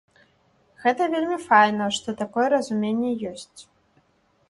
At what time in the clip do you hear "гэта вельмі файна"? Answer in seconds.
0.85-1.91